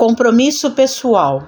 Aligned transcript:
Compromisso 0.00 0.70
pessoal. 0.70 1.46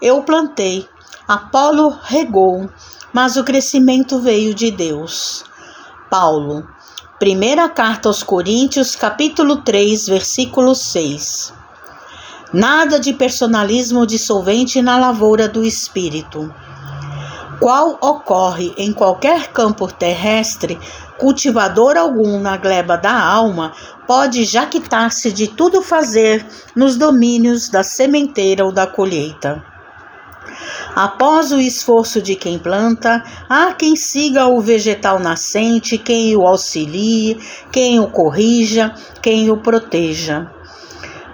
Eu 0.00 0.22
plantei, 0.22 0.88
Apolo 1.26 1.88
regou, 2.04 2.70
mas 3.12 3.36
o 3.36 3.42
crescimento 3.42 4.20
veio 4.20 4.54
de 4.54 4.70
Deus. 4.70 5.44
Paulo. 6.08 6.68
Primeira 7.18 7.68
carta 7.68 8.08
aos 8.08 8.22
Coríntios, 8.22 8.94
capítulo 8.94 9.56
3, 9.56 10.06
versículo 10.06 10.72
6. 10.72 11.52
Nada 12.52 13.00
de 13.00 13.12
personalismo 13.12 14.06
dissolvente 14.06 14.80
na 14.80 14.96
lavoura 14.96 15.48
do 15.48 15.64
espírito 15.64 16.54
qual 17.60 17.98
ocorre 18.00 18.72
em 18.78 18.90
qualquer 18.90 19.48
campo 19.48 19.86
terrestre, 19.86 20.78
cultivador 21.18 21.98
algum 21.98 22.40
na 22.40 22.56
gleba 22.56 22.96
da 22.96 23.12
alma 23.12 23.72
pode 24.06 24.44
jactar-se 24.44 25.30
de 25.30 25.46
tudo 25.46 25.82
fazer 25.82 26.44
nos 26.74 26.96
domínios 26.96 27.68
da 27.68 27.82
sementeira 27.82 28.64
ou 28.64 28.72
da 28.72 28.86
colheita. 28.86 29.62
Após 30.96 31.52
o 31.52 31.60
esforço 31.60 32.20
de 32.20 32.34
quem 32.34 32.58
planta, 32.58 33.22
há 33.48 33.72
quem 33.74 33.94
siga 33.94 34.46
o 34.46 34.60
vegetal 34.60 35.20
nascente, 35.20 35.98
quem 35.98 36.34
o 36.36 36.46
auxilie, 36.46 37.38
quem 37.70 38.00
o 38.00 38.08
corrija, 38.08 38.94
quem 39.22 39.50
o 39.50 39.58
proteja. 39.58 40.50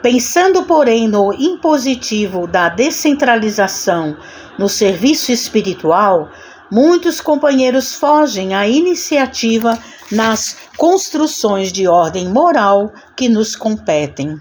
Pensando, 0.09 0.63
porém, 0.63 1.09
no 1.09 1.33
impositivo 1.33 2.47
da 2.47 2.69
descentralização 2.69 4.17
no 4.57 4.69
serviço 4.69 5.33
espiritual, 5.33 6.31
muitos 6.71 7.21
companheiros 7.21 7.93
fogem 7.93 8.55
à 8.55 8.69
iniciativa 8.69 9.77
nas 10.13 10.59
construções 10.77 11.73
de 11.73 11.89
ordem 11.89 12.29
moral 12.29 12.93
que 13.17 13.29
nos 13.29 13.57
competem. 13.57 14.41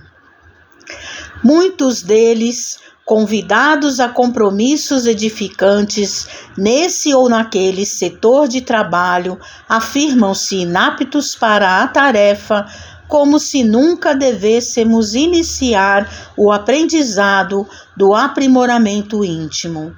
Muitos 1.43 2.03
deles, 2.03 2.77
convidados 3.03 3.99
a 3.99 4.07
compromissos 4.07 5.07
edificantes 5.07 6.27
nesse 6.55 7.11
ou 7.11 7.27
naquele 7.27 7.87
setor 7.87 8.47
de 8.47 8.61
trabalho, 8.61 9.39
afirmam-se 9.67 10.57
inaptos 10.57 11.33
para 11.33 11.81
a 11.81 11.87
tarefa 11.87 12.67
como 13.07 13.39
se 13.39 13.63
nunca 13.63 14.15
devêssemos 14.15 15.13
iniciar 15.15 16.31
o 16.35 16.51
aprendizado 16.51 17.67
do 17.95 18.13
aprimoramento 18.13 19.23
íntimo, 19.23 19.95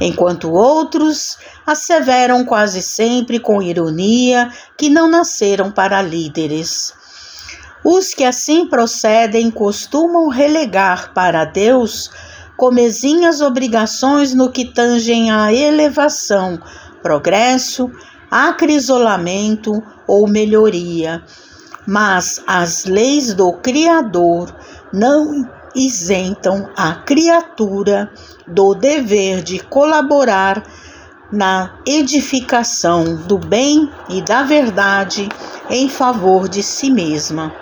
enquanto 0.00 0.50
outros 0.50 1.38
asseveram 1.66 2.44
quase 2.44 2.82
sempre 2.82 3.38
com 3.38 3.62
ironia 3.62 4.50
que 4.76 4.88
não 4.88 5.08
nasceram 5.08 5.70
para 5.70 6.02
líderes. 6.02 6.92
Os 7.84 8.14
que 8.14 8.22
assim 8.22 8.66
procedem 8.66 9.50
costumam 9.50 10.28
relegar 10.28 11.12
para 11.12 11.44
Deus 11.44 12.10
comezinhas 12.56 13.40
obrigações 13.40 14.34
no 14.34 14.52
que 14.52 14.66
tangem 14.66 15.32
à 15.32 15.52
elevação, 15.52 16.60
progresso, 17.02 17.90
acrisolamento 18.30 19.82
ou 20.06 20.28
melhoria 20.28 21.24
mas 21.86 22.42
as 22.46 22.84
leis 22.84 23.34
do 23.34 23.52
Criador 23.54 24.54
não 24.92 25.48
isentam 25.74 26.68
a 26.76 26.94
criatura 26.94 28.10
do 28.46 28.74
dever 28.74 29.42
de 29.42 29.58
colaborar 29.58 30.62
na 31.32 31.74
edificação 31.86 33.16
do 33.16 33.38
bem 33.38 33.90
e 34.08 34.20
da 34.20 34.42
verdade 34.42 35.28
em 35.70 35.88
favor 35.88 36.48
de 36.48 36.62
si 36.62 36.90
mesma. 36.90 37.61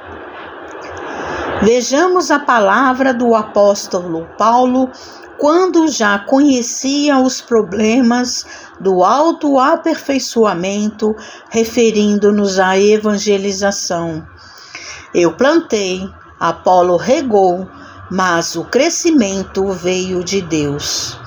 Vejamos 1.62 2.30
a 2.30 2.38
palavra 2.38 3.12
do 3.12 3.34
apóstolo 3.34 4.26
Paulo 4.38 4.90
quando 5.36 5.88
já 5.88 6.18
conhecia 6.18 7.18
os 7.18 7.42
problemas 7.42 8.46
do 8.80 9.04
autoaperfeiçoamento, 9.04 11.14
referindo-nos 11.50 12.58
à 12.58 12.78
evangelização. 12.78 14.26
Eu 15.14 15.34
plantei, 15.34 16.08
Apolo 16.38 16.96
regou, 16.96 17.68
mas 18.10 18.56
o 18.56 18.64
crescimento 18.64 19.68
veio 19.68 20.24
de 20.24 20.40
Deus. 20.40 21.20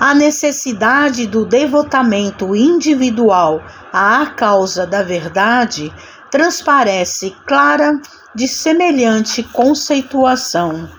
A 0.00 0.14
necessidade 0.14 1.26
do 1.26 1.44
devotamento 1.44 2.56
individual 2.56 3.60
à 3.92 4.24
causa 4.24 4.86
da 4.86 5.02
verdade 5.02 5.92
transparece 6.34 7.32
clara 7.46 8.00
de 8.34 8.48
semelhante 8.48 9.40
conceituação. 9.40 10.90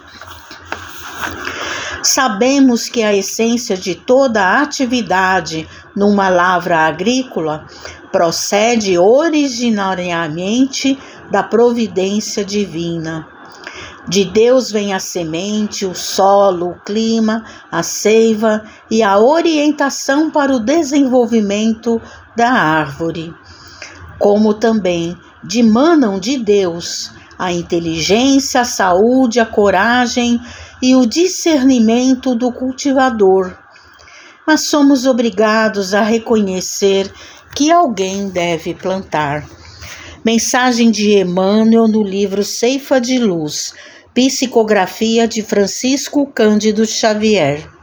Sabemos 2.01 2.87
que 2.87 3.03
a 3.03 3.13
essência 3.13 3.75
de 3.75 3.95
toda 3.95 4.61
atividade 4.61 5.67
numa 5.93 6.29
lavra 6.29 6.85
agrícola 6.85 7.65
procede 8.13 8.97
originariamente 8.97 10.97
da 11.29 11.43
providência 11.43 12.45
divina. 12.45 13.27
De 14.07 14.23
Deus 14.23 14.71
vem 14.71 14.93
a 14.93 15.01
semente, 15.01 15.85
o 15.85 15.93
solo, 15.93 16.69
o 16.69 16.79
clima, 16.79 17.43
a 17.69 17.83
seiva 17.83 18.63
e 18.89 19.03
a 19.03 19.19
orientação 19.19 20.31
para 20.31 20.55
o 20.55 20.61
desenvolvimento 20.61 22.01
da 22.37 22.53
árvore. 22.53 23.33
Como 24.17 24.53
também 24.53 25.17
dimanam 25.47 26.19
de 26.19 26.37
Deus 26.37 27.11
a 27.37 27.51
inteligência, 27.51 28.61
a 28.61 28.65
saúde, 28.65 29.39
a 29.39 29.45
coragem 29.45 30.39
e 30.81 30.95
o 30.95 31.05
discernimento 31.05 32.33
do 32.33 32.51
cultivador. 32.51 33.57
Mas 34.47 34.61
somos 34.61 35.05
obrigados 35.05 35.93
a 35.93 36.01
reconhecer 36.01 37.11
que 37.55 37.71
alguém 37.71 38.29
deve 38.29 38.73
plantar. 38.73 39.45
Mensagem 40.23 40.89
de 40.91 41.17
Emmanuel 41.19 41.87
no 41.87 42.03
livro 42.03 42.43
Ceifa 42.43 42.99
de 42.99 43.19
Luz, 43.19 43.73
psicografia 44.13 45.27
de 45.27 45.41
Francisco 45.41 46.25
Cândido 46.27 46.85
Xavier. 46.85 47.74